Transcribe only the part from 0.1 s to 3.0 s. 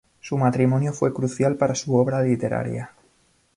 Su matrimonio fue crucial para su obra literaria.